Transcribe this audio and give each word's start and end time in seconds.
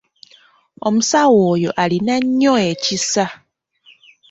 Omusawo 0.87 1.35
oyo 1.53 1.69
alina 1.83 2.15
nnyo 2.23 2.53
ekisa. 2.71 3.25